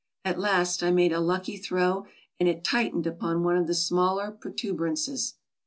[0.25, 2.07] At last I made a lucky throw,
[2.39, 5.35] and it tightened upon one of the smaller protuberances.